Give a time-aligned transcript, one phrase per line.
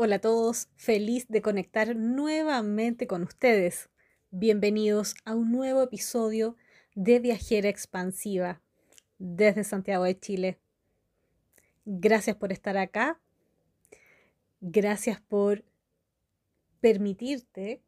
[0.00, 3.90] Hola a todos, feliz de conectar nuevamente con ustedes.
[4.30, 6.56] Bienvenidos a un nuevo episodio
[6.94, 8.62] de Viajera Expansiva
[9.18, 10.60] desde Santiago de Chile.
[11.84, 13.20] Gracias por estar acá.
[14.60, 15.64] Gracias por
[16.80, 17.82] permitirte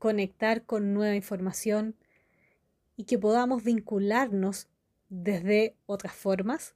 [0.00, 1.94] conectar con nueva información
[2.96, 4.66] y que podamos vincularnos
[5.08, 6.74] desde otras formas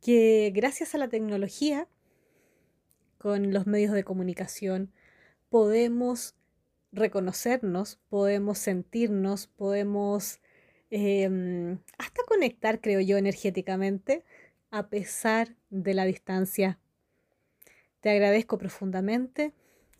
[0.00, 1.88] que gracias a la tecnología
[3.20, 4.90] con los medios de comunicación,
[5.50, 6.34] podemos
[6.90, 10.40] reconocernos, podemos sentirnos, podemos
[10.88, 14.24] em, hasta conectar, creo yo, energéticamente,
[14.70, 16.78] a pesar de la distancia.
[18.00, 19.52] Te agradezco profundamente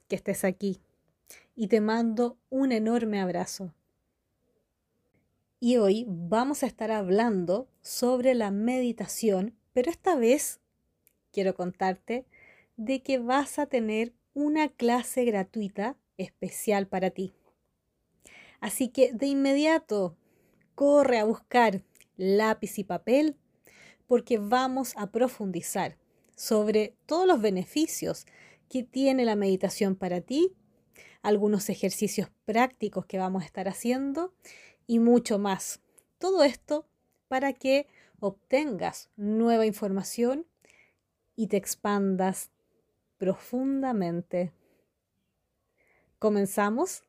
[0.09, 0.81] que estés aquí
[1.55, 3.75] y te mando un enorme abrazo.
[5.61, 10.59] Y hoy vamos a estar hablando sobre la meditación, pero esta vez
[11.33, 12.25] quiero contarte
[12.81, 17.35] de que vas a tener una clase gratuita especial para ti.
[18.59, 20.17] Así que de inmediato
[20.75, 21.83] corre a buscar
[22.17, 23.37] lápiz y papel
[24.07, 25.99] porque vamos a profundizar
[26.35, 28.25] sobre todos los beneficios
[28.71, 30.55] que tiene la meditación para ti,
[31.21, 34.33] algunos ejercicios prácticos que vamos a estar haciendo
[34.87, 35.83] y mucho más.
[36.17, 36.89] Todo esto
[37.29, 37.89] para que
[38.21, 40.47] obtengas nueva información
[41.37, 42.51] y te expandas
[43.21, 44.51] profundamente.
[46.19, 47.03] ¿Comenzamos?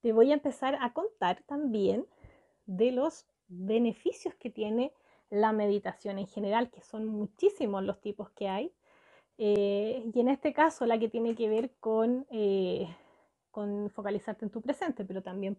[0.00, 2.06] Te voy a empezar a contar también
[2.64, 4.94] de los beneficios que tiene
[5.28, 8.72] la meditación en general, que son muchísimos los tipos que hay.
[9.36, 12.88] Eh, y en este caso la que tiene que ver con, eh,
[13.50, 15.58] con focalizarte en tu presente, pero también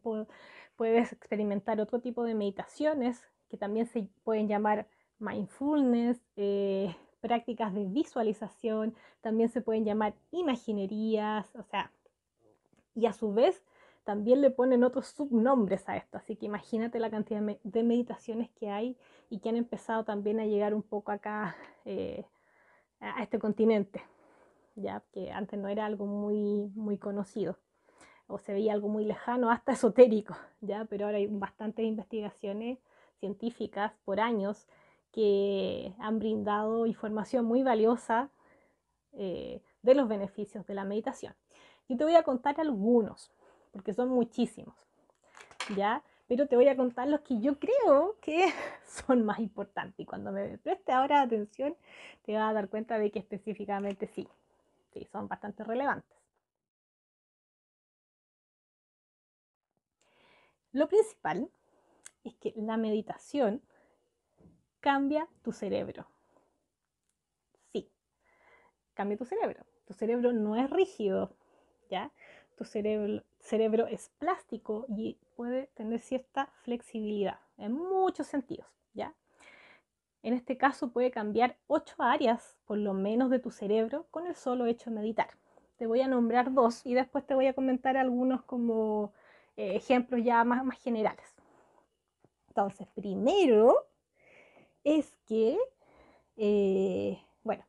[0.75, 4.87] puedes experimentar otro tipo de meditaciones que también se pueden llamar
[5.19, 11.89] mindfulness, eh, prácticas de visualización, también se pueden llamar imaginerías, o sea,
[12.95, 13.63] y a su vez
[14.03, 18.69] también le ponen otros subnombres a esto, así que imagínate la cantidad de meditaciones que
[18.69, 18.97] hay
[19.29, 21.55] y que han empezado también a llegar un poco acá
[21.85, 22.25] eh,
[22.99, 24.01] a este continente,
[24.75, 27.57] ya que antes no era algo muy, muy conocido
[28.27, 32.79] o se veía algo muy lejano, hasta esotérico, ya, pero ahora hay bastantes investigaciones
[33.21, 34.67] científicas por años
[35.13, 38.31] que han brindado información muy valiosa
[39.13, 41.35] eh, de los beneficios de la meditación.
[41.87, 43.31] Yo te voy a contar algunos,
[43.71, 44.75] porque son muchísimos,
[45.77, 46.03] ¿ya?
[46.27, 48.51] Pero te voy a contar los que yo creo que
[49.07, 49.99] son más importantes.
[49.99, 51.75] Y cuando me preste ahora atención,
[52.23, 54.27] te vas a dar cuenta de que específicamente sí,
[54.93, 56.17] sí, son bastante relevantes.
[60.71, 61.51] Lo principal
[62.23, 63.61] es que la meditación
[64.83, 66.05] cambia tu cerebro.
[67.71, 67.89] Sí,
[68.93, 69.63] cambia tu cerebro.
[69.85, 71.31] Tu cerebro no es rígido,
[71.89, 72.11] ¿ya?
[72.57, 79.15] Tu cerebro, cerebro es plástico y puede tener cierta flexibilidad en muchos sentidos, ¿ya?
[80.21, 84.35] En este caso puede cambiar ocho áreas, por lo menos, de tu cerebro con el
[84.35, 85.29] solo hecho de meditar.
[85.77, 89.13] Te voy a nombrar dos y después te voy a comentar algunos como
[89.55, 91.33] eh, ejemplos ya más, más generales.
[92.49, 93.92] Entonces, primero,
[94.83, 95.57] es que,
[96.37, 97.63] eh, bueno,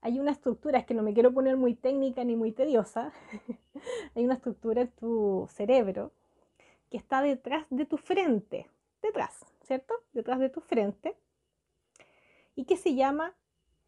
[0.00, 3.12] hay una estructura, es que no me quiero poner muy técnica ni muy tediosa,
[4.14, 6.12] hay una estructura en tu cerebro
[6.90, 8.68] que está detrás de tu frente,
[9.02, 9.94] detrás, ¿cierto?
[10.12, 11.16] Detrás de tu frente,
[12.54, 13.34] y que se llama,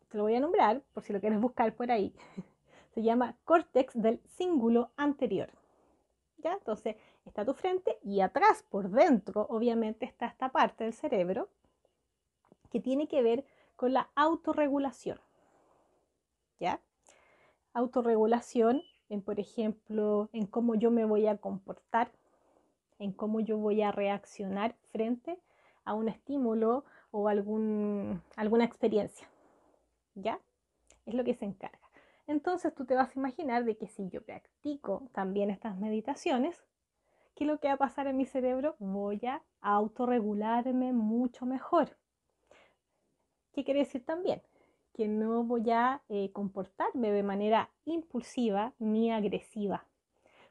[0.09, 2.15] te lo voy a nombrar por si lo quieres buscar por ahí,
[2.95, 5.51] se llama córtex del cíngulo anterior.
[6.39, 6.53] ¿Ya?
[6.53, 11.49] Entonces está tu frente y atrás, por dentro, obviamente está esta parte del cerebro
[12.71, 13.45] que tiene que ver
[13.77, 15.21] con la autorregulación.
[16.59, 16.81] ¿Ya?
[17.73, 22.11] Autorregulación en, por ejemplo, en cómo yo me voy a comportar,
[22.99, 25.39] en cómo yo voy a reaccionar frente
[25.85, 29.29] a un estímulo o algún, alguna experiencia.
[30.15, 30.41] ¿Ya?
[31.05, 31.79] Es lo que se encarga.
[32.27, 36.65] Entonces tú te vas a imaginar de que si yo practico también estas meditaciones,
[37.35, 38.75] ¿qué es lo que va a pasar en mi cerebro?
[38.81, 41.97] Voy a autorregularme mucho mejor.
[43.57, 44.43] ¿Qué quiere decir también?
[44.93, 49.87] Que no voy a eh, comportarme de manera impulsiva ni agresiva,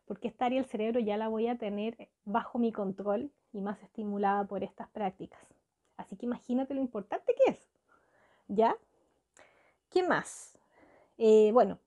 [0.05, 3.79] porque esta área del cerebro ya la voy a tener bajo mi control y más
[3.83, 5.53] estimulada por estas prácticas.
[5.97, 7.69] Así que imagínate lo importante que es.
[8.47, 8.75] ¿Ya?
[9.91, 10.57] ¿Qué más?
[11.19, 11.77] Eh, bueno,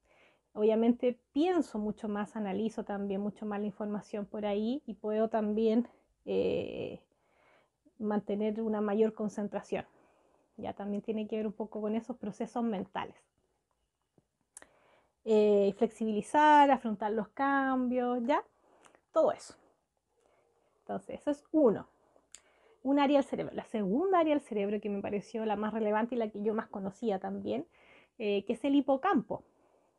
[0.53, 5.88] obviamente pienso mucho más, analizo también mucho más la información por ahí y puedo también
[6.26, 7.00] eh,
[7.99, 9.85] mantener una mayor concentración
[10.58, 13.16] ya también tiene que ver un poco con esos procesos mentales.
[15.25, 18.43] eh, flexibilizar, afrontar los cambios, ¿ya?
[19.12, 19.55] Todo eso.
[20.81, 21.88] Entonces, eso es uno.
[22.82, 23.55] Un área del cerebro.
[23.55, 26.55] La segunda área del cerebro que me pareció la más relevante y la que yo
[26.55, 27.66] más conocía también,
[28.19, 29.44] eh, que es el hipocampo.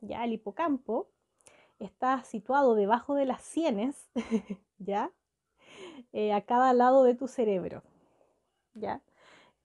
[0.00, 0.24] ¿ya?
[0.24, 1.08] El hipocampo
[1.80, 4.10] está situado debajo de las sienes,
[4.78, 5.12] ¿ya?
[6.12, 7.82] Eh, a cada lado de tu cerebro,
[8.74, 9.02] ¿ya?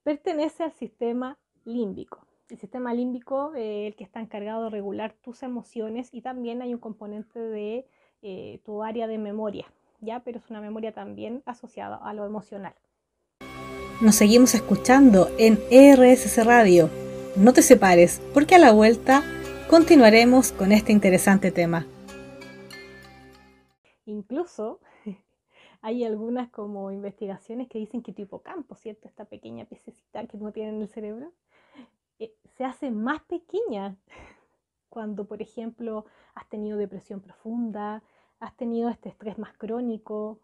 [0.06, 2.28] Pertenece al sistema límbico.
[2.48, 6.62] El sistema límbico es eh, el que está encargado de regular tus emociones y también
[6.62, 7.88] hay un componente de
[8.22, 9.66] eh, tu área de memoria,
[10.02, 10.20] ¿ya?
[10.20, 12.76] Pero es una memoria también asociada a lo emocional.
[14.00, 16.92] Nos seguimos escuchando en RSC Radio.
[17.36, 19.24] No te separes, porque a la vuelta
[19.72, 21.88] continuaremos con este interesante tema.
[24.06, 24.82] Incluso
[25.86, 29.08] hay algunas como investigaciones que dicen que tu hipocampo, ¿cierto?
[29.08, 31.32] Esta pequeña pececita que no tiene en el cerebro,
[32.18, 33.96] eh, se hace más pequeña
[34.90, 38.02] cuando, por ejemplo, has tenido depresión profunda,
[38.40, 40.40] has tenido este estrés más crónico.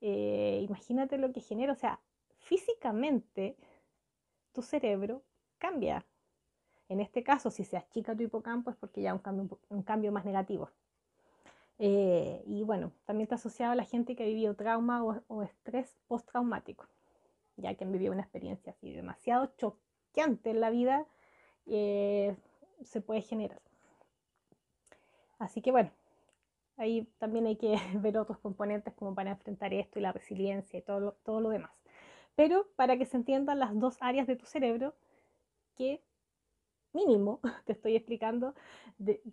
[0.00, 1.98] Eh, imagínate lo que genera, o sea,
[2.38, 3.56] físicamente
[4.52, 5.24] tu cerebro
[5.58, 6.06] cambia.
[6.88, 10.12] En este caso, si se achica tu hipocampo es porque ya un cambio, un cambio
[10.12, 10.70] más negativo.
[11.78, 15.96] Eh, y bueno, también está asociado a la gente que ha vivido trauma o, estrés
[16.06, 16.86] postraumático,
[17.56, 21.06] ya que han vivido una experiencia así demasiado choqueante en la vida,
[21.66, 23.60] se puede generar.
[25.38, 25.90] Así que bueno,
[26.76, 30.82] ahí también hay que ver otros componentes como para enfrentar esto y la resiliencia y
[30.82, 31.72] todo lo, todo lo demás.
[32.36, 34.94] Pero para que se entiendan las dos áreas de tu cerebro
[35.76, 36.02] que
[36.92, 38.54] mínimo te estoy explicando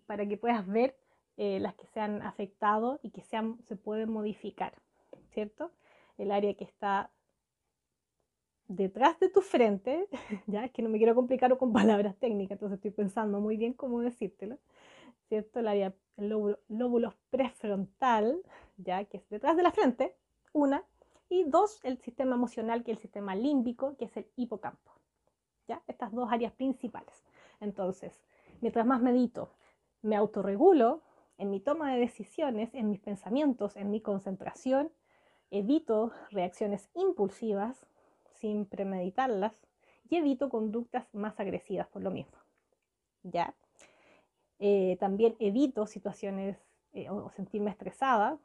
[0.06, 0.96] para que puedas ver
[1.42, 4.74] eh, las que se han afectado y que se pueden modificar,
[5.30, 5.72] ¿cierto?
[6.18, 7.12] El área que está
[8.68, 10.10] detrás de tu frente,
[10.48, 11.72] ya es que no me quiero complicar con
[12.04, 14.58] palabras técnicas, entonces estoy pensando muy bien cómo decírtelo,
[15.30, 15.62] ¿cierto?
[15.62, 16.28] El área, el
[16.68, 18.42] lóbulo, prefrontal,
[18.76, 20.18] ya que es detrás de la frente,
[20.52, 20.84] una,
[21.30, 24.92] y dos, el sistema emocional, que es el sistema límbico, que es el hipocampo,
[25.70, 25.82] ¿ya?
[25.88, 27.24] Estas dos áreas principales.
[27.62, 28.20] Entonces,
[28.60, 29.54] mientras más medito,
[30.02, 31.02] me autorregulo,
[31.40, 34.92] en mi toma de decisiones, en mis pensamientos, en mi concentración,
[35.50, 37.88] evito reacciones impulsivas
[38.36, 39.54] sin premeditarlas
[40.10, 42.38] y evito conductas más agresivas por lo mismo.
[43.24, 43.56] ¿Ya?
[44.60, 46.58] Eh, también evito situaciones
[46.92, 48.38] eh, o sentirme estresada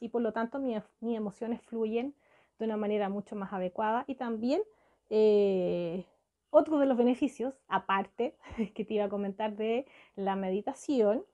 [0.00, 2.14] y por lo tanto mis emociones fluyen
[2.58, 4.62] de una manera mucho más adecuada y también
[5.08, 6.04] eh,
[6.50, 8.36] otro de los beneficios, aparte
[8.74, 9.86] que te iba a comentar de
[10.16, 11.24] la meditación,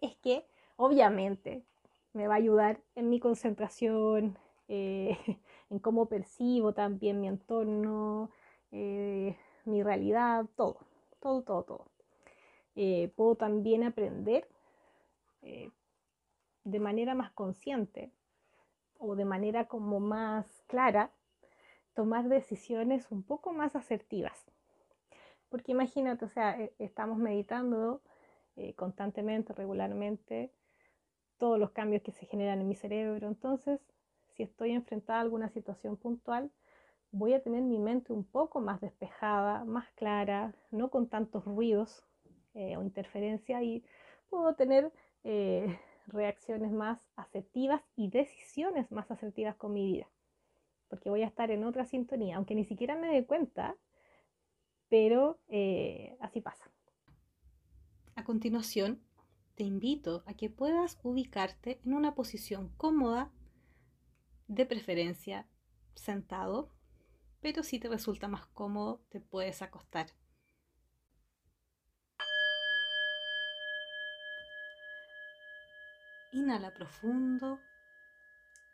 [0.00, 0.46] es que
[0.76, 1.64] obviamente
[2.12, 5.16] me va a ayudar en mi concentración, eh,
[5.70, 8.30] en cómo percibo también mi entorno,
[8.70, 10.78] eh, mi realidad, todo,
[11.20, 11.86] todo, todo, todo.
[12.76, 14.48] Eh, puedo también aprender
[16.64, 18.12] de manera más consciente
[18.98, 21.10] o de manera como más clara,
[21.94, 24.44] tomar decisiones un poco más asertivas.
[25.48, 28.02] Porque imagínate, o sea, estamos meditando
[28.58, 30.52] eh, constantemente, regularmente,
[31.38, 33.28] todos los cambios que se generan en mi cerebro.
[33.28, 33.80] Entonces,
[34.34, 36.50] si estoy enfrentada a alguna situación puntual,
[37.12, 42.02] voy a tener mi mente un poco más despejada, más clara, no con tantos ruidos
[42.54, 43.84] eh, o interferencia y
[44.28, 44.92] puedo tener
[45.22, 45.78] eh,
[46.08, 50.08] reacciones más asertivas y decisiones más asertivas con mi vida,
[50.88, 53.76] porque voy a estar en otra sintonía, aunque ni siquiera me dé cuenta,
[54.88, 55.38] pero
[56.20, 56.68] así pasa.
[58.18, 59.00] A continuación,
[59.54, 63.30] te invito a que puedas ubicarte en una posición cómoda,
[64.48, 65.46] de preferencia
[65.94, 66.74] sentado,
[67.40, 70.08] pero si te resulta más cómodo, te puedes acostar.
[76.32, 77.60] Inhala profundo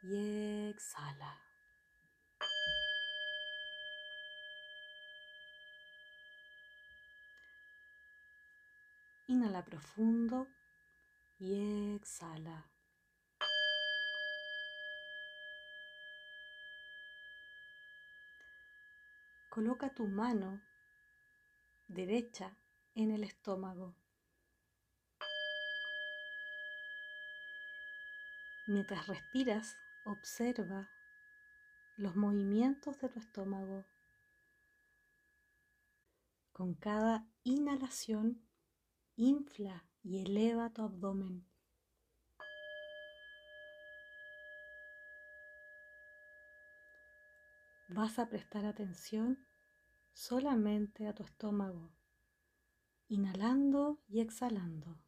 [0.05, 1.39] y exhala.
[9.27, 10.49] Inhala profundo
[11.39, 12.71] y exhala.
[19.49, 20.61] Coloca tu mano
[21.89, 22.55] derecha
[22.95, 23.95] en el estómago.
[28.67, 30.91] Mientras respiras, observa
[31.97, 33.87] los movimientos de tu estómago.
[36.53, 38.43] Con cada inhalación,
[39.17, 41.47] Infla y eleva tu abdomen.
[47.89, 49.39] Vas a prestar atención
[50.13, 51.93] solamente a tu estómago,
[53.07, 55.04] inhalando y exhalando.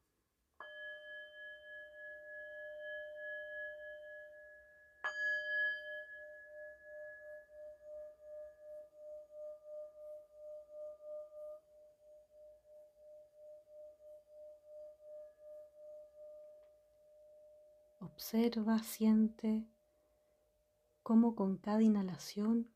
[18.16, 19.68] Observa, siente
[21.02, 22.66] cómo con cada inhalación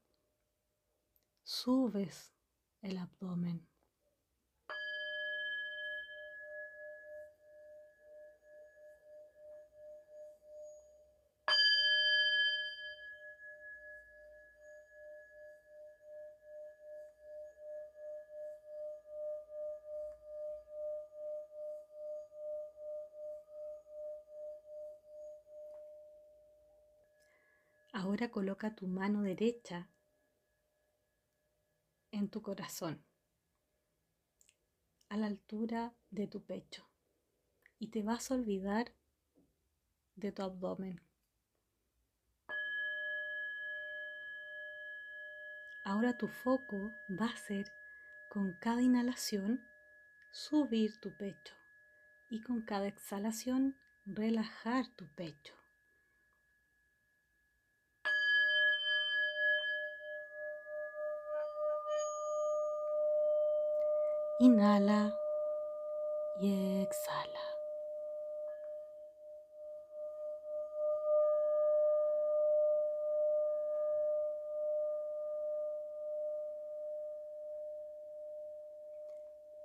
[1.43, 2.35] subes
[2.83, 3.67] el abdomen.
[28.29, 29.89] Coloca tu mano derecha
[32.11, 33.03] en tu corazón,
[35.09, 36.87] a la altura de tu pecho,
[37.79, 38.93] y te vas a olvidar
[40.17, 41.01] de tu abdomen.
[45.85, 47.73] Ahora tu foco va a ser
[48.29, 49.65] con cada inhalación
[50.31, 51.55] subir tu pecho
[52.29, 55.55] y con cada exhalación relajar tu pecho.
[64.41, 65.15] Inhala
[66.41, 67.45] y exhala.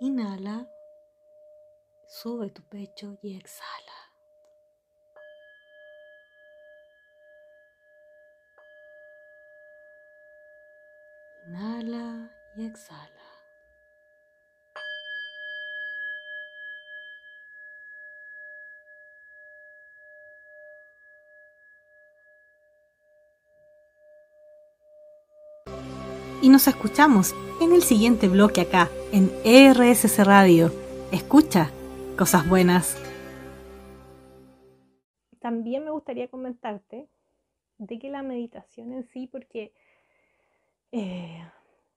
[0.02, 0.68] Inhala,
[2.06, 3.98] sube tu pecho y exhala.
[11.48, 13.15] Inhala y exhala.
[26.46, 30.72] Y nos escuchamos en el siguiente bloque acá, en RSC Radio.
[31.12, 31.72] Escucha
[32.16, 33.02] cosas buenas.
[35.40, 37.10] También me gustaría comentarte
[37.80, 39.74] de que la meditación en sí, porque
[40.92, 41.44] eh,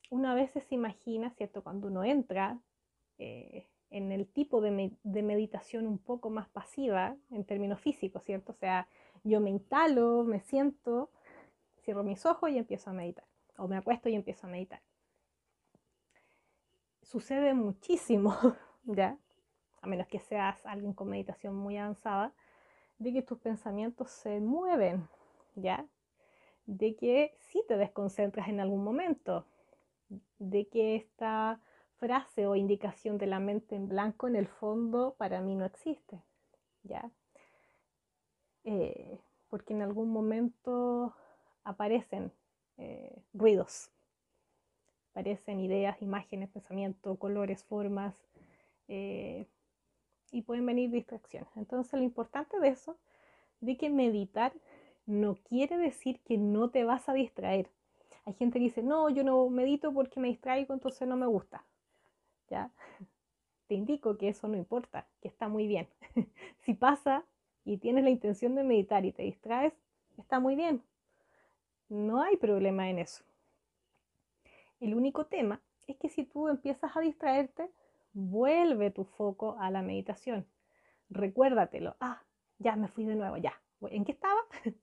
[0.09, 1.63] una vez se imagina, ¿cierto?
[1.63, 2.59] Cuando uno entra
[3.19, 8.53] eh, en el tipo de, de, meditación un poco más pasiva en términos físicos, ¿cierto?
[8.53, 8.89] O sea,
[9.25, 11.11] yo me instalo, me siento,
[11.83, 13.27] cierro mis ojos y empiezo a meditar
[13.59, 14.81] o me acuesto y empiezo a meditar.
[17.03, 18.35] Sucede muchísimo,
[18.85, 19.19] ¿ya?
[19.81, 22.33] A menos que seas alguien con meditación muy avanzada,
[22.99, 25.09] de que tus pensamientos se mueven,
[25.55, 25.87] ¿ya?
[26.67, 29.47] De que sí te desconcentras en algún momento,
[30.39, 31.61] de que esta
[31.99, 36.23] frase o indicación de la mente en blanco en el fondo para mí no existe,
[36.83, 37.11] ¿ya?
[38.65, 41.15] Eh, porque en algún momento
[41.65, 42.33] aparecen
[42.79, 43.91] eh, ruidos.
[45.11, 48.15] Aparecen ideas, imágenes, pensamientos, colores, formas
[48.87, 49.47] eh,
[50.31, 51.49] y pueden venir distracciones.
[51.57, 52.97] Entonces lo importante de eso,
[53.61, 54.53] de que meditar
[55.07, 57.69] no quiere decir que no te vas a distraer.
[58.27, 61.65] Hay gente que dice, no, yo no medito porque me distraigo, entonces no me gusta.
[62.49, 62.71] ¿Ya?
[63.69, 65.89] Te indico que eso no importa, que está muy bien.
[66.65, 67.25] si pasa
[67.65, 69.75] y tienes la intención de meditar y te distraes,
[70.17, 70.83] está muy bien.
[71.89, 73.25] No hay problema en eso.
[74.81, 77.71] El único tema es que si tú empiezas a distraerte,
[78.13, 80.47] vuelve tu foco a la meditación.
[81.11, 81.97] Recuérdatelo.
[82.01, 82.23] Ah,
[82.59, 83.61] ya me fui de nuevo, ya.
[83.83, 84.41] ¿En qué estaba?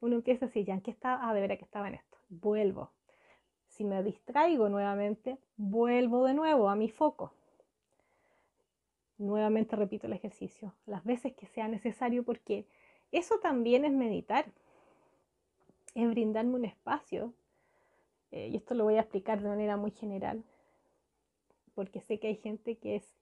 [0.00, 2.18] Uno empieza así, ya en qué estaba, ah, de veras que estaba en esto.
[2.28, 2.92] Vuelvo.
[3.66, 7.32] Si me distraigo nuevamente, vuelvo de nuevo a mi foco.
[9.18, 12.66] Nuevamente repito el ejercicio, las veces que sea necesario, porque
[13.10, 14.46] eso también es meditar
[16.02, 17.34] es brindarme un espacio,
[18.30, 20.44] eh, y esto lo voy a explicar de manera muy general,
[21.74, 23.14] porque sé que hay gente que es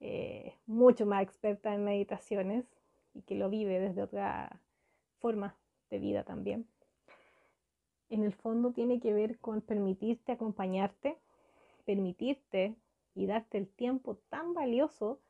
[0.00, 2.66] eh, mucho más experta en meditaciones
[3.14, 4.60] y que lo vive desde otra
[5.18, 5.56] forma
[5.90, 6.66] de vida también.
[8.10, 11.16] En el fondo tiene que ver con permitirte acompañarte,
[11.84, 12.74] permitirte
[13.14, 15.20] y darte el tiempo tan valioso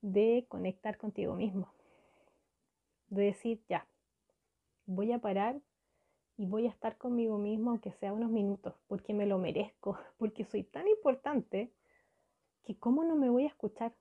[0.00, 1.72] de conectar contigo mismo.
[3.08, 3.86] De decir, ya,
[4.86, 5.60] voy a parar
[6.36, 10.44] y voy a estar conmigo mismo aunque sea unos minutos, porque me lo merezco, porque
[10.44, 11.72] soy tan importante
[12.64, 13.94] que cómo no me voy a escuchar,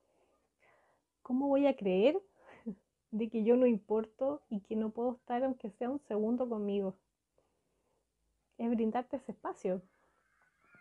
[1.21, 2.19] cómo voy a creer
[3.11, 6.95] de que yo no importo y que no puedo estar aunque sea un segundo conmigo.
[8.57, 9.81] Es brindarte ese espacio,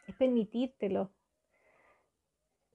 [0.06, 1.10] es permitírtelo.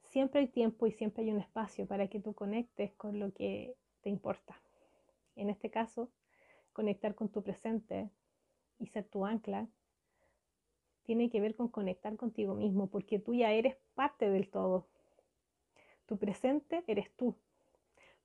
[0.10, 3.76] Siempre hay tiempo y siempre hay un espacio para que tú conectes con lo que
[4.02, 4.60] te importa.
[5.36, 6.10] En este caso,
[6.74, 8.10] conectar con tu presente,
[8.80, 9.68] y ser tu ancla
[11.04, 14.88] tiene que ver con conectar contigo mismo, porque tú ya eres parte del todo.
[16.06, 17.36] Tu presente eres tú.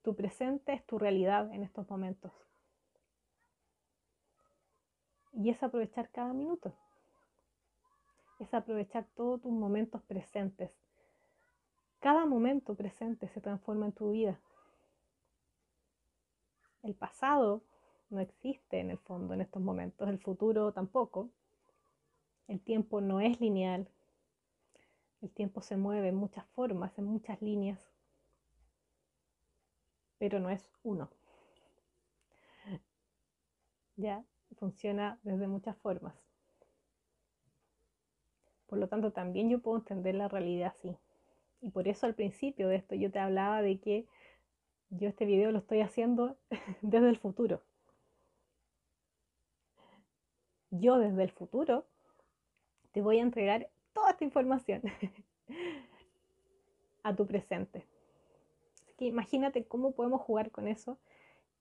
[0.02, 2.32] Tu presente es tu realidad en estos momentos.
[5.32, 6.74] Y es aprovechar cada minuto.
[8.40, 10.72] Es aprovechar todos tus momentos presentes.
[12.00, 14.40] Cada momento presente se transforma en tu vida.
[16.82, 17.62] El pasado
[18.12, 21.30] no existe en el fondo en estos momentos, el futuro tampoco.
[22.46, 23.88] El tiempo no es lineal.
[25.22, 27.78] El tiempo se mueve en muchas formas, en muchas líneas,
[30.18, 31.08] pero no es uno.
[33.96, 34.24] Ya
[34.56, 36.14] funciona desde muchas formas.
[38.66, 40.96] Por lo tanto, también yo puedo entender la realidad así.
[41.60, 44.06] Y por eso al principio de esto yo te hablaba de que
[44.90, 46.36] yo este video lo estoy haciendo
[46.82, 47.62] desde el futuro.
[50.74, 51.84] Yo desde el futuro
[52.92, 54.80] te voy a entregar toda esta información
[57.02, 57.86] a tu presente.
[58.80, 60.98] Así que imagínate cómo podemos jugar con eso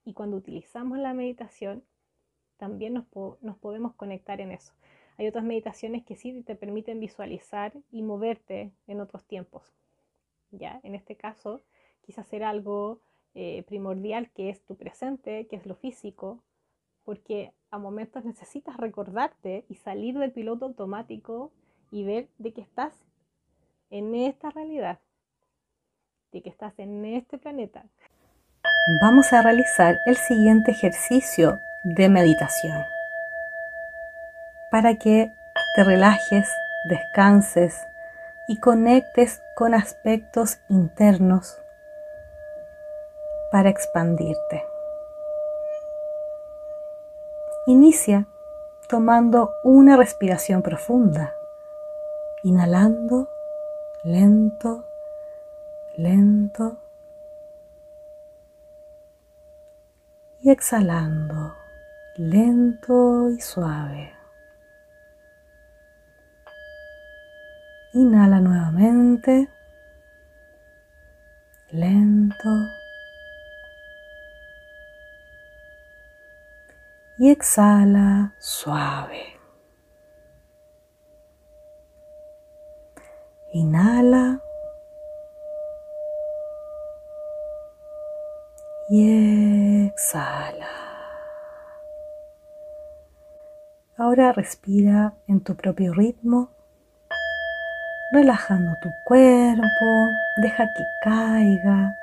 [0.05, 1.83] y cuando utilizamos la meditación
[2.55, 3.05] también nos,
[3.57, 4.71] podemos conectar en eso.
[5.17, 9.73] Hay otras meditaciones que sí te permiten visualizar y moverte en otros tiempos.
[10.51, 10.79] ¿ya?
[10.83, 11.61] En este caso,
[12.01, 13.01] quizás hacer algo
[13.35, 16.41] eh, primordial que es tu presente, que es lo físico,
[17.11, 21.51] porque a momentos necesitas recordarte y salir del piloto automático
[21.91, 22.93] y ver de que estás
[23.89, 24.97] en esta realidad,
[26.31, 27.83] de que estás en este planeta.
[29.01, 32.81] Vamos a realizar el siguiente ejercicio de meditación
[34.71, 35.29] para que
[35.75, 36.49] te relajes,
[36.87, 37.75] descanses
[38.47, 41.57] y conectes con aspectos internos
[43.51, 44.70] para expandirte.
[47.67, 48.27] Inicia
[48.87, 51.35] tomando una respiración profunda,
[52.43, 53.29] inhalando
[54.03, 54.83] lento,
[55.95, 56.77] lento.
[60.43, 61.53] Y exhalando
[62.17, 64.11] lento y suave.
[67.93, 69.47] Inhala nuevamente,
[71.69, 72.49] lento
[77.21, 79.39] y exhala suave.
[83.53, 84.41] Inhala
[88.89, 90.67] y exhala.
[93.97, 96.49] Ahora respira en tu propio ritmo,
[98.13, 101.95] relajando tu cuerpo, deja que caiga,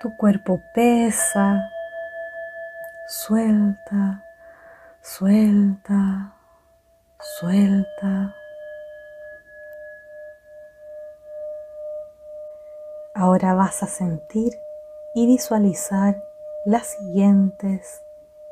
[0.00, 1.70] tu cuerpo pesa,
[3.10, 4.24] suelta,
[5.02, 6.32] suelta,
[7.18, 8.36] suelta.
[13.12, 14.52] Ahora vas a sentir
[15.16, 16.22] y visualizar
[16.64, 18.00] las siguientes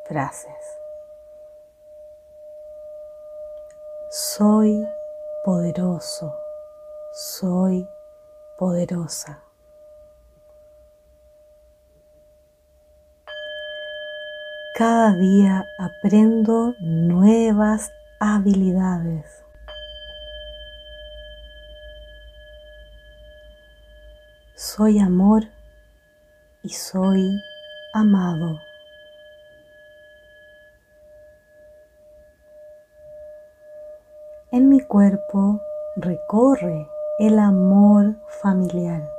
[0.06, 0.78] frases.
[4.10, 4.84] Soy
[5.44, 6.34] poderoso,
[7.12, 7.88] soy
[8.56, 9.47] poderosa.
[14.78, 19.44] Cada día aprendo nuevas habilidades.
[24.54, 25.42] Soy amor
[26.62, 27.42] y soy
[27.92, 28.60] amado.
[34.52, 35.60] En mi cuerpo
[35.96, 36.86] recorre
[37.18, 39.10] el amor familiar.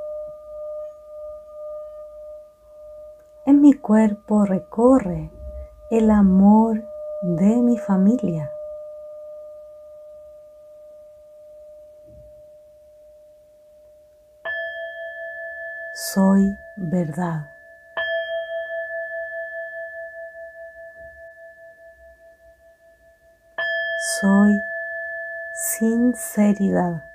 [3.44, 5.30] En mi cuerpo recorre
[5.90, 6.84] el amor
[7.22, 8.48] de mi familia.
[15.94, 17.50] Soy verdad.
[24.20, 24.62] Soy
[25.52, 27.09] sinceridad.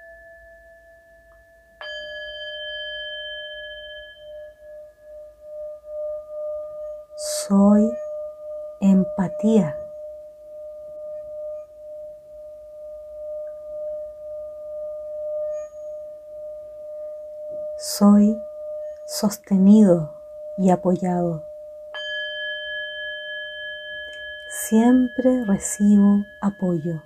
[20.86, 21.44] Apoyado.
[24.48, 27.02] Siempre recibo apoyo.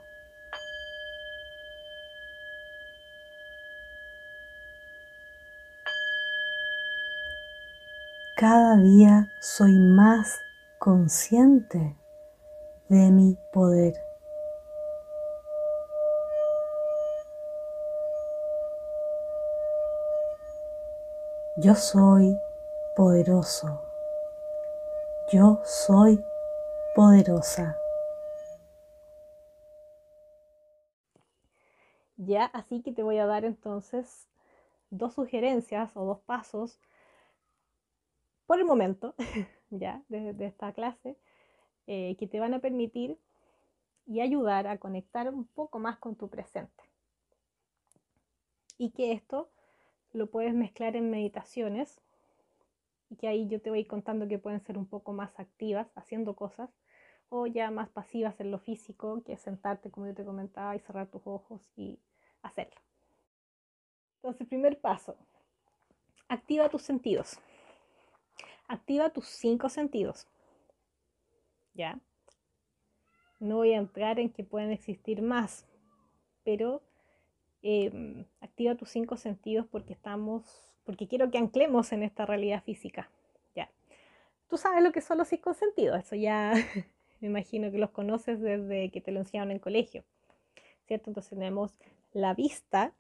[8.36, 10.42] Cada día soy más
[10.78, 11.96] consciente
[12.90, 13.94] de mi poder.
[21.58, 22.38] Yo soy
[23.00, 23.82] poderoso.
[25.32, 26.20] Yo soy
[26.94, 27.78] poderosa.
[32.18, 34.28] Ya, así que te voy a dar entonces
[34.90, 36.78] dos sugerencias o dos pasos
[38.46, 39.16] por el momento,
[39.70, 41.16] ya, desde de esta clase,
[41.88, 43.18] eh, que te van a permitir
[44.08, 46.84] y ayudar a conectar un poco más con tu presente.
[48.78, 49.50] Y que esto
[50.12, 52.02] lo puedes mezclar en meditaciones
[53.10, 56.36] y que ahí yo te voy contando que pueden ser un poco más activas haciendo
[56.36, 56.70] cosas
[57.30, 60.80] o ya más pasivas en lo físico, que es sentarte, como yo te comentaba, y
[60.80, 62.00] cerrar tus ojos y
[62.42, 62.80] hacerlo.
[64.16, 65.16] Entonces, primer paso,
[66.28, 67.40] activa tus sentidos.
[68.68, 70.28] Activa tus cinco sentidos.
[71.74, 72.00] ¿Ya?
[73.40, 75.66] No voy a entrar en que pueden existir más,
[76.44, 76.82] pero
[77.62, 83.12] em, activa tus cinco sentidos porque estamos, porque quiero que anclemos en esta realidad física.
[83.56, 83.70] ¿Ya?
[84.48, 86.52] Tú sabes lo que son los cinco sentidos, eso ya
[87.22, 90.04] me imagino que los conoces desde que te lo enseñaron en colegio,
[90.88, 91.12] ¿cierto?
[91.12, 91.78] Entonces tenemos
[92.12, 92.92] la vista,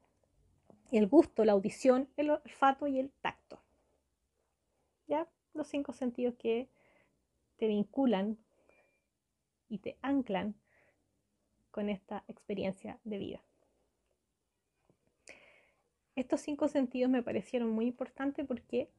[0.91, 3.60] el gusto, la audición, el olfato y el tacto.
[5.08, 5.28] ¿Ya?
[5.56, 6.69] Los cinco sentidos que
[7.58, 8.38] te vinculan
[9.67, 10.54] y te anclan
[11.71, 13.41] con esta experiencia de vida.
[16.19, 18.89] Estos cinco sentidos me parecieron muy importantes porque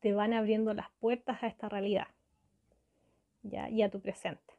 [0.00, 2.06] te van abriendo las puertas a esta realidad
[3.42, 4.54] y a tu presente.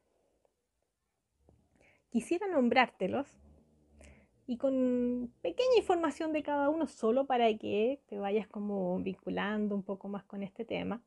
[2.11, 3.27] Quisiera nombrártelos
[4.45, 9.81] y con pequeña información de cada uno solo para que te vayas como vinculando un
[9.81, 11.01] poco más con este tema.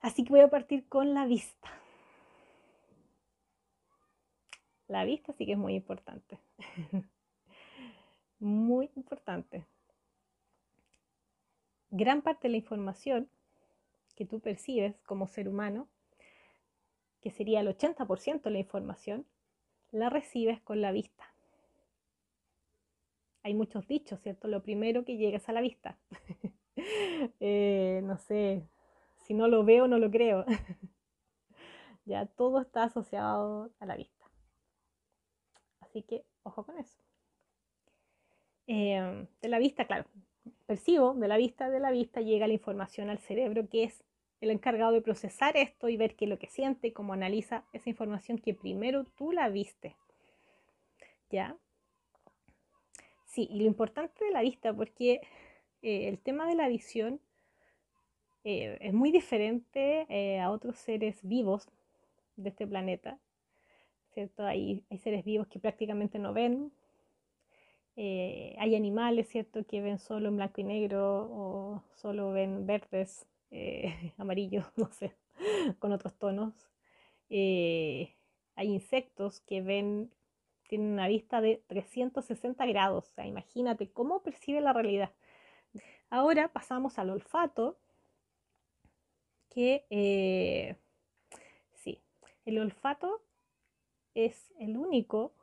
[0.00, 1.68] Así que voy a partir con la vista.
[4.86, 6.38] La vista sí que es muy importante.
[8.38, 9.66] muy importante.
[11.90, 13.30] Gran parte de la información
[14.14, 15.88] que tú percibes como ser humano
[17.20, 19.26] que sería el 80% de la información,
[19.90, 21.24] la recibes con la vista.
[23.42, 24.48] Hay muchos dichos, ¿cierto?
[24.48, 25.98] Lo primero que llega es a la vista.
[27.40, 28.68] Eh, no sé,
[29.16, 30.44] si no lo veo, no lo creo.
[32.04, 34.30] ya todo está asociado a la vista.
[35.80, 37.02] Así que ojo con eso.
[38.68, 40.04] Eh, de la vista, claro,
[40.66, 44.04] percibo, de la vista, de la vista llega la información al cerebro, que es
[44.40, 47.90] el encargado de procesar esto y ver qué es lo que siente, cómo analiza esa
[47.90, 49.96] información que primero tú la viste.
[51.30, 51.56] ¿Ya?
[53.24, 55.20] Sí, y lo importante de la vista, porque
[55.82, 57.20] eh, el tema de la visión
[58.44, 61.68] eh, es muy diferente eh, a otros seres vivos
[62.36, 63.18] de este planeta.
[64.14, 64.44] ¿Cierto?
[64.44, 66.72] Hay, hay seres vivos que prácticamente no ven.
[67.98, 74.12] Hay animales, ¿cierto?, que ven solo en blanco y negro o solo ven verdes eh,
[74.18, 75.16] amarillo, no sé,
[75.78, 76.54] con otros tonos.
[77.30, 78.14] Eh,
[78.54, 80.10] hay insectos que ven,
[80.68, 85.12] tienen una vista de 360 grados, o sea, imagínate cómo percibe la realidad.
[86.10, 87.78] Ahora pasamos al olfato,
[89.50, 90.76] que eh,
[91.72, 92.02] sí,
[92.44, 93.22] el olfato
[94.14, 95.34] es el único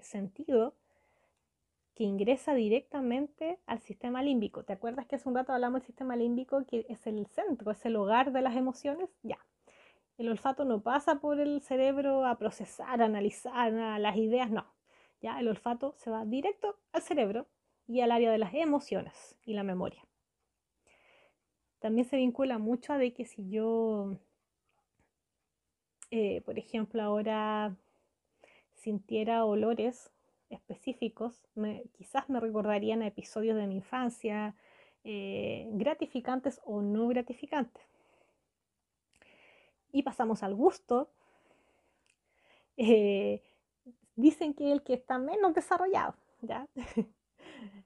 [0.00, 0.74] sentido
[1.98, 4.62] que ingresa directamente al sistema límbico.
[4.62, 7.84] ¿Te acuerdas que hace un rato hablamos del sistema límbico, que es el centro, es
[7.84, 9.10] el hogar de las emociones?
[9.24, 9.44] Ya.
[10.16, 14.64] El olfato no pasa por el cerebro a procesar, a analizar las ideas, no.
[15.20, 17.48] Ya, el olfato se va directo al cerebro
[17.88, 20.06] y al área de las emociones y la memoria.
[21.80, 24.16] También se vincula mucho a de que si yo,
[26.12, 27.74] eh, por ejemplo, ahora
[28.76, 30.12] sintiera olores
[30.50, 31.34] específicos
[31.92, 34.54] quizás me recordarían a episodios de mi infancia,
[35.04, 37.82] eh, gratificantes o no gratificantes.
[39.92, 41.10] Y pasamos al gusto.
[42.76, 43.42] Eh,
[44.16, 46.14] dicen que el que está menos desarrollado.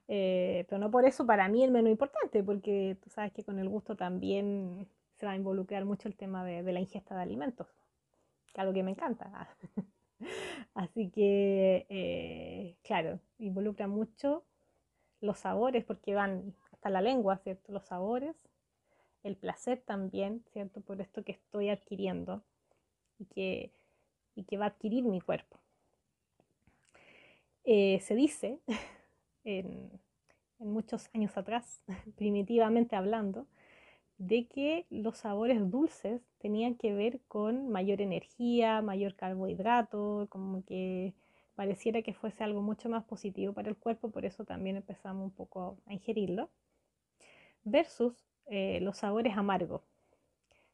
[0.09, 3.57] Eh, pero no por eso para mí el menos importante, porque tú sabes que con
[3.57, 4.85] el gusto también
[5.17, 7.67] se va a involucrar mucho el tema de, de la ingesta de alimentos,
[8.45, 9.49] que es algo que me encanta.
[10.73, 14.43] Así que, eh, claro, involucra mucho
[15.21, 17.71] los sabores porque van hasta la lengua, ¿cierto?
[17.71, 18.35] Los sabores,
[19.23, 20.81] el placer también, ¿cierto?
[20.81, 22.43] Por esto que estoy adquiriendo
[23.19, 23.71] y que,
[24.35, 25.59] y que va a adquirir mi cuerpo.
[27.65, 28.59] Eh, se dice,
[29.43, 29.99] en
[30.59, 31.81] muchos años atrás,
[32.17, 33.47] primitivamente hablando,
[34.17, 41.13] de que los sabores dulces tenían que ver con mayor energía, mayor carbohidrato, como que
[41.55, 45.31] pareciera que fuese algo mucho más positivo para el cuerpo, por eso también empezamos un
[45.31, 46.49] poco a ingerirlo,
[47.63, 48.13] versus
[48.47, 49.81] eh, los sabores amargos,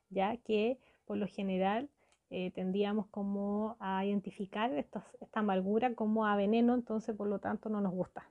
[0.09, 1.89] ya que por lo general
[2.31, 7.81] eh, tendíamos como a identificar esta, amargura como a veneno, entonces por lo tanto no
[7.81, 8.29] nos gusta.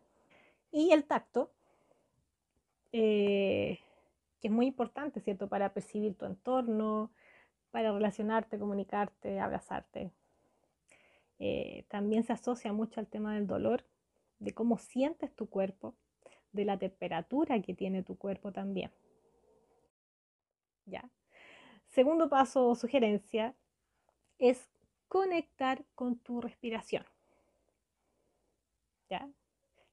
[0.70, 1.50] Y el tacto,
[2.92, 3.78] eh,
[4.40, 5.48] que es muy importante, ¿cierto?
[5.48, 7.10] Para percibir tu entorno,
[7.70, 10.12] para relacionarte, comunicarte, abrazarte.
[11.38, 13.84] Eh, también se asocia mucho al tema del dolor,
[14.38, 15.94] de cómo sientes tu cuerpo,
[16.52, 18.90] de la temperatura que tiene tu cuerpo también.
[20.86, 21.08] ¿Ya?
[21.88, 23.54] Segundo paso o sugerencia
[24.38, 24.68] es
[25.08, 27.04] conectar con tu respiración.
[29.10, 29.28] ¿Ya?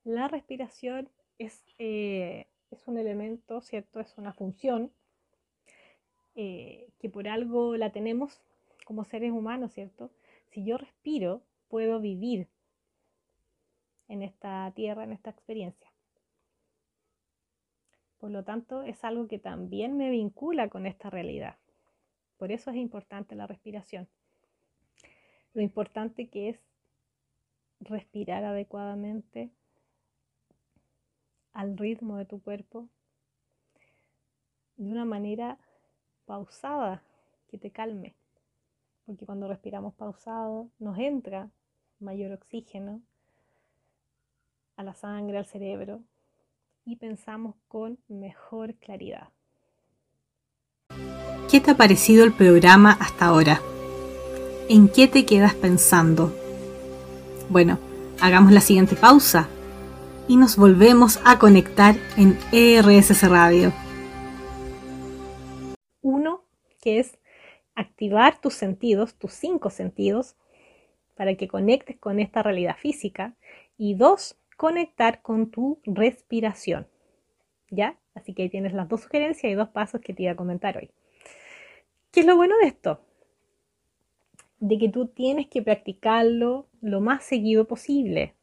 [0.03, 3.99] La respiración es, eh, es un elemento, ¿cierto?
[3.99, 4.91] Es una función
[6.35, 8.41] eh, que por algo la tenemos
[8.85, 10.11] como seres humanos, ¿cierto?
[10.51, 12.47] Si yo respiro, puedo vivir
[14.07, 15.91] en esta tierra, en esta experiencia.
[18.19, 21.57] Por lo tanto, es algo que también me vincula con esta realidad.
[22.37, 24.07] Por eso es importante la respiración.
[25.53, 26.59] Lo importante que es
[27.79, 29.51] respirar adecuadamente
[31.55, 32.87] al ritmo de tu cuerpo
[34.75, 35.57] de una manera
[36.25, 37.01] pausada
[37.47, 38.13] que te calme.
[39.05, 41.49] Porque cuando respiramos pausado nos entra
[41.99, 43.01] mayor oxígeno
[44.75, 46.01] a la sangre, al cerebro
[46.83, 49.29] y pensamos con mejor claridad.
[51.49, 53.61] ¿Qué te ha parecido el programa hasta ahora?
[54.67, 56.33] ¿En qué te quedas pensando?
[57.49, 57.79] Bueno,
[58.19, 59.47] hagamos la siguiente pausa
[60.27, 63.71] y nos volvemos a conectar en ERSS Radio.
[66.01, 66.43] Uno,
[66.81, 67.17] que es
[67.75, 70.35] activar tus sentidos, tus cinco sentidos,
[71.15, 73.35] para que conectes con esta realidad física.
[73.77, 76.87] Y dos, conectar con tu respiración.
[77.69, 77.97] ¿Ya?
[78.13, 80.77] Así que ahí tienes las dos sugerencias y dos pasos que te iba a comentar
[80.77, 80.89] hoy.
[82.11, 83.01] ¿Qué es lo bueno de esto?
[84.59, 88.34] De que tú tienes que practicarlo lo más seguido posible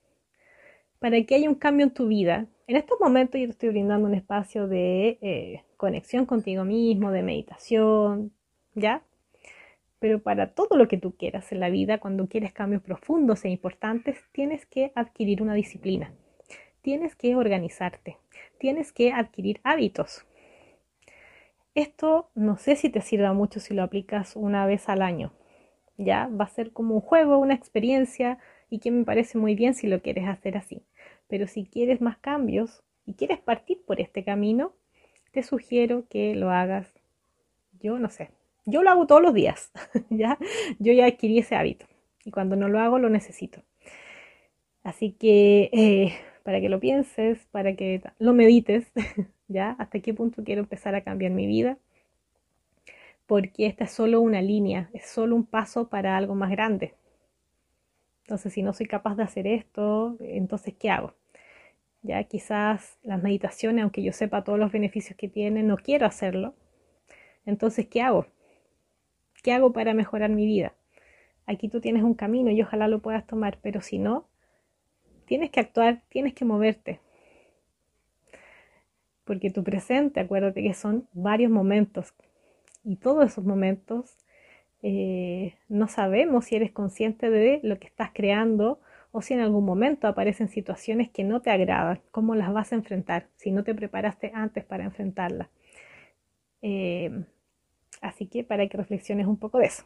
[1.03, 2.47] para que haya un cambio en tu vida.
[2.69, 7.25] En estos momentos yo te estoy brindando un espacio de eh, conexión contigo mismo, de
[7.25, 8.33] meditación,
[8.77, 9.03] ¿ya?
[9.99, 13.49] Pero para todo lo que tú quieras en la vida, cuando quieres cambios profundos e
[13.49, 16.15] importantes, tienes que adquirir una disciplina,
[16.83, 18.19] tienes que organizarte,
[18.59, 20.25] tienes que adquirir hábitos.
[21.75, 25.33] Esto no sé si te sirva mucho si lo aplicas una vez al año.
[25.97, 28.39] Ya va a ser como un juego, una experiencia
[28.71, 30.83] y que me parece muy bien si lo quieres hacer así.
[31.33, 34.75] Pero si quieres más cambios y quieres partir por este camino,
[35.31, 36.93] te sugiero que lo hagas.
[37.81, 38.33] Yo no sé,
[38.67, 39.73] yo lo hago todos los días,
[40.11, 40.37] ¿ya?
[40.79, 41.87] Yo ya adquirí ese hábito
[42.23, 43.63] y cuando no lo hago lo necesito.
[44.83, 48.93] Así que eh, para que lo pienses, para que lo medites,
[49.49, 49.71] ¿ya?
[49.79, 51.79] Hasta qué punto quiero empezar a cambiar mi vida.
[53.25, 56.93] Porque esta es solo una línea, es solo un paso para algo más grande.
[58.25, 61.15] Entonces, si no soy capaz de hacer esto, entonces, ¿qué hago?
[62.03, 66.55] Ya quizás las meditaciones, aunque yo sepa todos los beneficios que tienen, no quiero hacerlo.
[67.47, 68.27] Entonces, ¿qué hago?
[69.43, 70.75] ¿Qué hago para mejorar mi vida?
[71.47, 74.29] Aquí tú tienes un camino y ojalá lo puedas tomar, pero si no,
[75.27, 77.01] tienes que actuar, tienes que moverte.
[79.25, 82.15] Porque tu presente, acuérdate que son varios momentos
[82.85, 84.17] y todos esos momentos
[84.83, 88.81] eh, no sabemos si eres consciente de lo que estás creando
[89.13, 92.77] o si en algún momento aparecen situaciones que no te agradan, cómo las vas a
[92.77, 95.49] enfrentar si no te preparaste antes para enfrentarlas.
[96.63, 97.25] Eh,
[98.01, 99.85] así que para que reflexiones un poco de eso.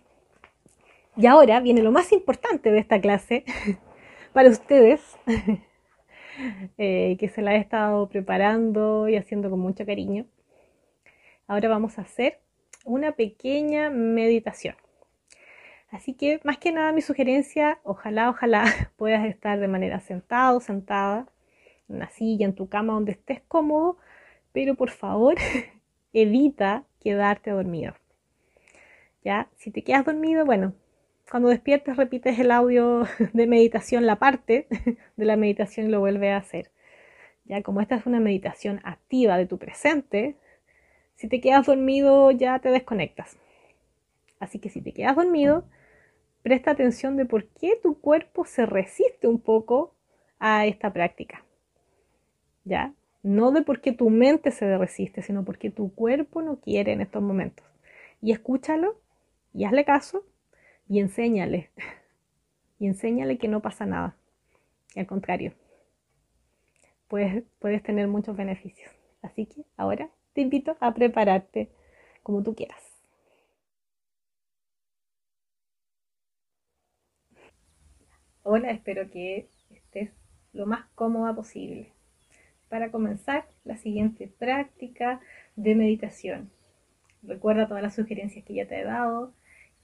[1.16, 3.44] Y ahora viene lo más importante de esta clase,
[4.32, 5.02] para ustedes,
[6.78, 10.26] eh, que se la he estado preparando y haciendo con mucho cariño.
[11.48, 12.38] Ahora vamos a hacer
[12.84, 14.76] una pequeña meditación.
[15.96, 18.64] Así que más que nada mi sugerencia, ojalá, ojalá
[18.98, 21.26] puedas estar de manera sentado, sentada,
[21.88, 23.96] en una silla, en tu cama, donde estés cómodo,
[24.52, 25.36] pero por favor
[26.12, 27.94] evita quedarte dormido.
[29.24, 30.74] Ya, si te quedas dormido, bueno,
[31.30, 34.66] cuando despiertes repites el audio de meditación, la parte
[35.16, 36.70] de la meditación y lo vuelves a hacer.
[37.46, 40.36] Ya como esta es una meditación activa de tu presente,
[41.14, 43.38] si te quedas dormido ya te desconectas.
[44.38, 45.64] Así que si te quedas dormido,
[46.46, 49.96] presta atención de por qué tu cuerpo se resiste un poco
[50.38, 51.44] a esta práctica.
[52.62, 52.94] ¿Ya?
[53.24, 57.00] No de por qué tu mente se resiste, sino porque tu cuerpo no quiere en
[57.00, 57.66] estos momentos.
[58.22, 58.94] Y escúchalo
[59.52, 60.24] y hazle caso
[60.88, 61.70] y enséñale.
[62.78, 64.16] Y enséñale que no pasa nada.
[64.94, 65.52] Y al contrario,
[67.08, 68.92] puedes, puedes tener muchos beneficios.
[69.20, 71.72] Así que ahora te invito a prepararte
[72.22, 72.95] como tú quieras.
[78.48, 80.12] Hola, espero que estés
[80.52, 81.90] lo más cómoda posible.
[82.68, 85.20] Para comenzar la siguiente práctica
[85.56, 86.52] de meditación.
[87.24, 89.34] Recuerda todas las sugerencias que ya te he dado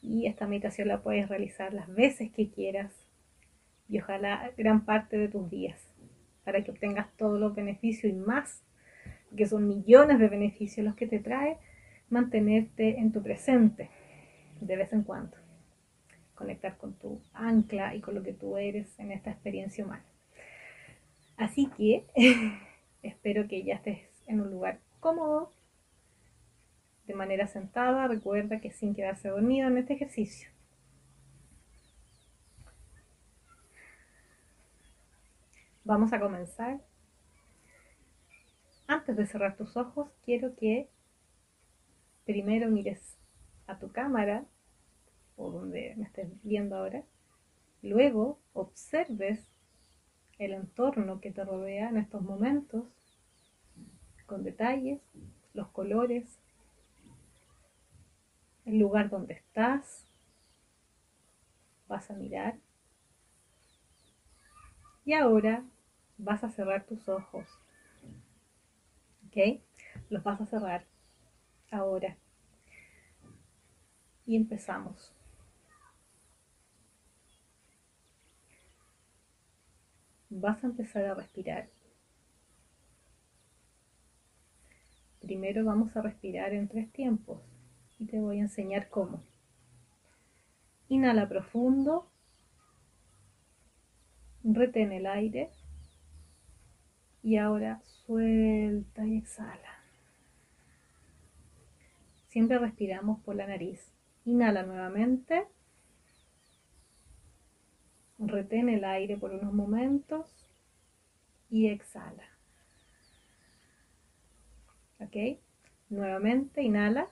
[0.01, 2.93] y esta meditación la puedes realizar las veces que quieras
[3.89, 5.93] y ojalá gran parte de tus días
[6.45, 8.63] para que obtengas todos los beneficios y más,
[9.37, 11.59] que son millones de beneficios los que te trae
[12.11, 13.91] mantenerte en tu presente
[14.61, 15.42] de vez en cuando
[16.43, 20.05] conectar con tu ancla y con lo que tú eres en esta experiencia humana.
[21.37, 22.05] Así que
[23.03, 25.53] espero que ya estés en un lugar cómodo,
[27.07, 28.09] de manera sentada.
[28.09, 30.51] Recuerda que sin quedarse dormido en este ejercicio.
[35.85, 36.81] Vamos a comenzar.
[38.87, 40.89] Antes de cerrar tus ojos, quiero que
[42.25, 43.17] primero mires
[43.67, 44.45] a tu cámara
[45.37, 47.05] o donde me estés viendo ahora,
[47.83, 49.51] luego observes
[50.39, 52.85] el entorno que te rodea en estos momentos
[54.27, 55.01] con detalles,
[55.53, 56.41] los colores,
[58.65, 60.07] el lugar donde estás,
[61.89, 62.59] vas a mirar
[65.05, 65.65] y ahora
[66.17, 67.47] vas a cerrar tus ojos.
[69.27, 69.61] ¿Ok?
[70.09, 70.87] Los vas a cerrar
[71.71, 72.17] ahora.
[74.25, 75.13] Y empezamos.
[80.41, 81.69] Vas a empezar a respirar.
[85.21, 87.41] Primero vamos a respirar en tres tiempos
[87.99, 89.23] y te voy a enseñar cómo.
[90.89, 92.11] Inhala profundo,
[94.43, 95.51] retén el aire
[97.23, 99.85] y ahora suelta y exhala.
[102.29, 103.93] Siempre respiramos por la nariz.
[104.25, 105.47] Inhala nuevamente
[108.25, 110.47] Retén el aire por unos momentos
[111.51, 112.23] y exhala.
[115.01, 115.41] ¿Ok?
[115.89, 117.09] Nuevamente, inhala.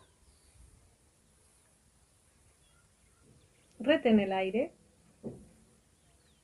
[3.80, 4.72] Retén el aire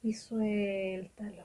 [0.03, 1.45] y suéltalo.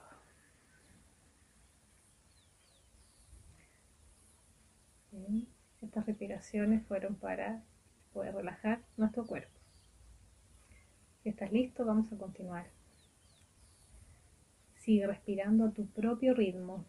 [5.82, 7.64] Estas respiraciones fueron para
[8.14, 9.60] poder relajar nuestro cuerpo.
[11.22, 12.81] Si estás listo, vamos a continuar.
[14.82, 16.84] Sigue respirando a tu propio ritmo.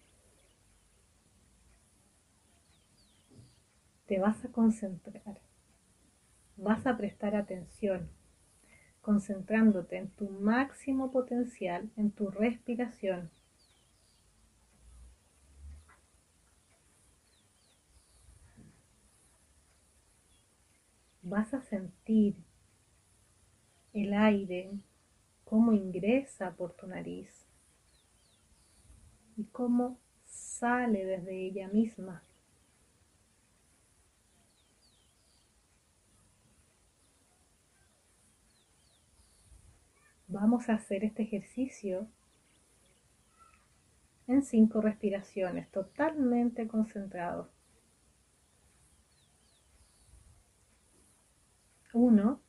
[4.07, 5.42] Te vas a concentrar.
[6.57, 8.09] Vas a prestar atención,
[9.02, 13.31] concentrándote en tu máximo potencial, en tu respiración.
[21.20, 22.37] Vas a sentir
[23.92, 24.70] el aire,
[25.44, 27.41] cómo ingresa por tu nariz
[29.37, 32.23] y cómo sale desde ella misma.
[40.29, 42.09] Vamos a hacer este ejercicio
[44.27, 47.51] en cinco respiraciones, totalmente concentrado.
[51.92, 52.40] Uno,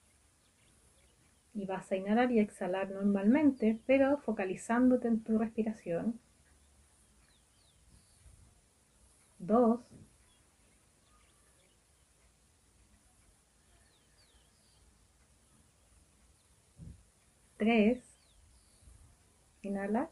[1.54, 6.20] y vas a inhalar y exhalar normalmente, pero focalizándote en tu respiración.
[9.46, 9.80] Dos,
[17.58, 18.04] tres,
[19.64, 20.10] inhala,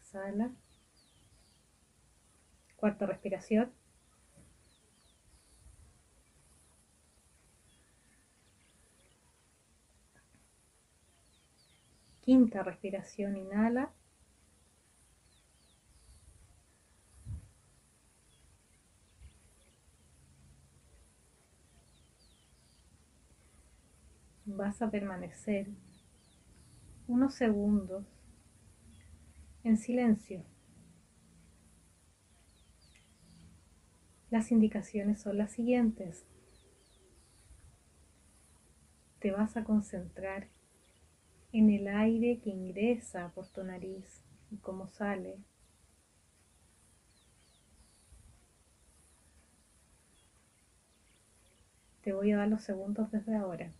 [0.00, 0.50] exhala,
[2.76, 3.70] cuarta respiración.
[12.22, 13.90] Quinta respiración, inhala.
[24.56, 25.68] Vas a permanecer
[27.06, 28.06] unos segundos
[29.64, 30.44] en silencio.
[34.30, 36.24] Las indicaciones son las siguientes.
[39.18, 40.48] Te vas a concentrar
[41.52, 45.38] en el aire que ingresa por tu nariz y cómo sale.
[52.02, 53.72] Te voy a dar los segundos desde ahora.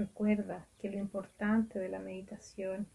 [0.00, 2.86] Recuerda que lo importante de la meditación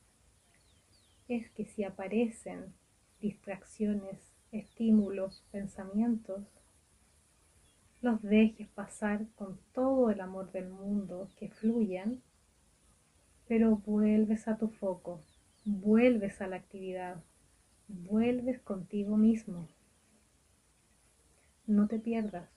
[1.27, 2.73] es que si aparecen
[3.21, 6.41] distracciones, estímulos, pensamientos,
[8.01, 12.23] los dejes pasar con todo el amor del mundo, que fluyan,
[13.47, 15.21] pero vuelves a tu foco,
[15.63, 17.23] vuelves a la actividad,
[17.87, 19.69] vuelves contigo mismo.
[21.67, 22.54] No te pierdas.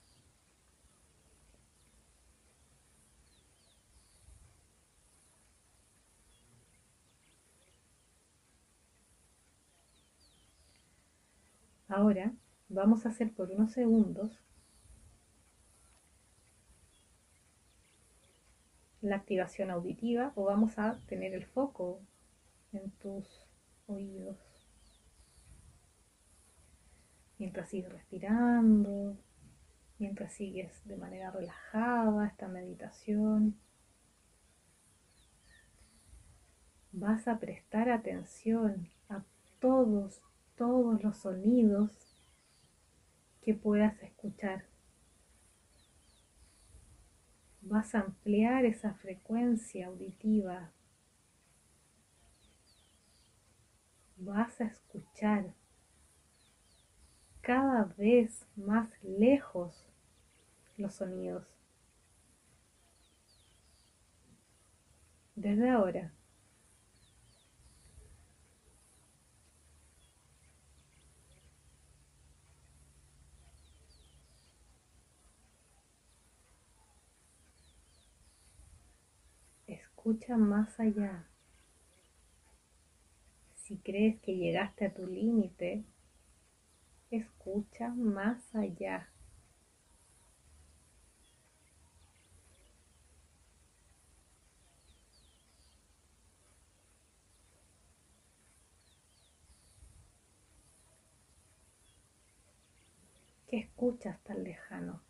[11.99, 12.33] Ahora
[12.69, 14.39] vamos a hacer por unos segundos
[19.01, 22.01] la activación auditiva o vamos a tener el foco
[22.73, 23.27] en tus
[23.89, 24.39] oídos.
[27.37, 29.17] Mientras sigues respirando,
[29.99, 33.59] mientras sigues de manera relajada esta meditación,
[36.93, 39.25] vas a prestar atención a
[39.59, 40.23] todos,
[40.59, 41.93] todos los sonidos
[43.41, 44.67] que puedas escuchar
[47.69, 50.73] vas a ampliar esa frecuencia auditiva.
[54.17, 55.55] Vas a escuchar
[57.41, 59.87] cada vez más lejos
[60.77, 61.47] los sonidos.
[65.37, 66.13] Desde ahora
[80.09, 81.27] escucha más allá.
[83.57, 85.85] Si crees que llegaste a tu límite,
[87.11, 89.11] escucha más allá.
[103.47, 105.08] ¿Qué escuchas tan lejano?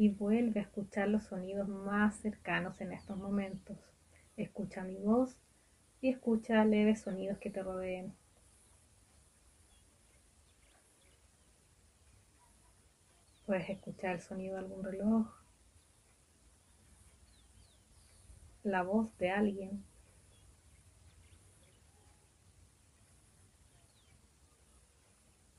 [0.00, 3.76] Y vuelve a escuchar los sonidos más cercanos en estos momentos.
[4.34, 5.36] Escucha mi voz
[6.00, 8.14] y escucha leves sonidos que te rodeen.
[13.44, 15.26] Puedes escuchar el sonido de algún reloj,
[18.62, 19.84] la voz de alguien.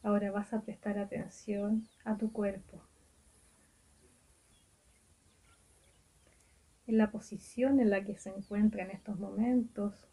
[0.02, 2.82] Ahora vas a prestar atención a tu cuerpo.
[6.92, 10.08] La posición en la que se encuentra en estos momentos.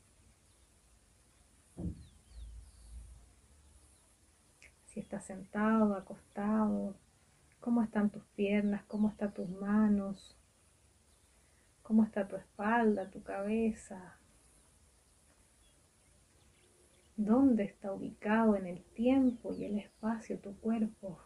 [4.86, 6.96] Si está sentado, acostado,
[7.60, 10.36] cómo están tus piernas, cómo están tus manos,
[11.82, 14.18] cómo está tu espalda, tu cabeza,
[17.16, 21.18] dónde está ubicado en el tiempo y el espacio tu cuerpo.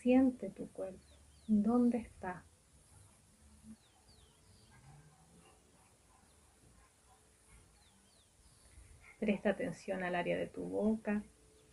[0.00, 1.04] Siente tu cuerpo,
[1.46, 2.44] dónde está.
[9.20, 11.22] Presta atención al área de tu boca,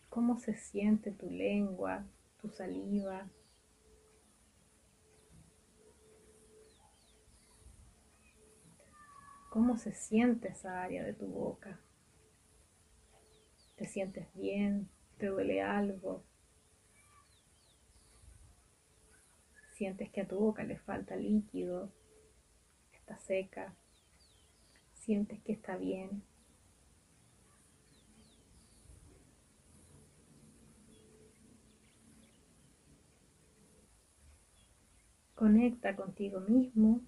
[0.10, 2.06] cómo se siente tu lengua,
[2.42, 3.30] tu saliva.
[9.50, 11.80] ¿Cómo se siente esa área de tu boca?
[13.78, 14.90] ¿Te sientes bien?
[15.18, 16.26] ¿Te duele algo?
[19.72, 21.94] ¿Sientes que a tu boca le falta líquido?
[22.92, 23.74] ¿Está seca?
[24.96, 26.24] ¿Sientes que está bien?
[35.38, 37.02] Conecta contigo mismo.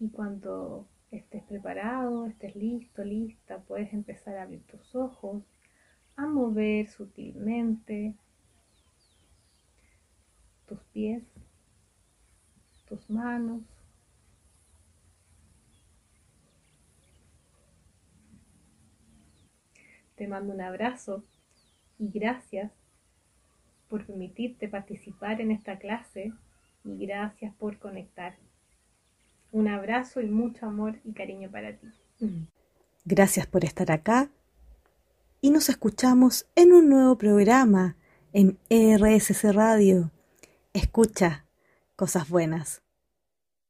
[0.00, 5.44] Y cuando estés preparado, estés listo, lista, puedes empezar a abrir tus ojos,
[6.16, 8.16] a mover sutilmente
[10.66, 11.22] tus pies,
[12.88, 13.62] tus manos.
[20.16, 21.22] Te mando un abrazo
[22.00, 22.79] y gracias
[23.90, 26.32] por permitirte participar en esta clase
[26.84, 28.36] y gracias por conectar.
[29.52, 31.88] Un abrazo y mucho amor y cariño para ti.
[33.04, 34.30] Gracias por estar acá
[35.40, 37.96] y nos escuchamos en un nuevo programa
[38.32, 40.12] en RSC Radio.
[40.72, 41.46] Escucha
[41.96, 42.82] cosas buenas.